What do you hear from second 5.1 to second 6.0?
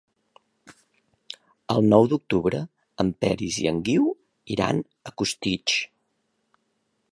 a Costitx.